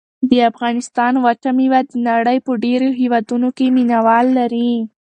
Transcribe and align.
د 0.29 0.31
افغانستان 0.49 1.13
وچه 1.25 1.49
مېوه 1.57 1.81
د 1.89 1.91
نړۍ 2.09 2.37
په 2.45 2.51
ډېرو 2.63 2.87
هېوادونو 2.99 3.47
کې 3.57 3.65
مینه 3.75 3.97
وال 4.05 4.27
لري. 4.39 4.71